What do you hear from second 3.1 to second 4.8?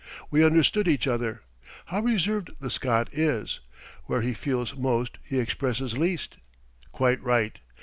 is! Where he feels